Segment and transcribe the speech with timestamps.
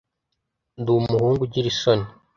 [0.79, 2.07] Ndi umuhungu ugira isoni.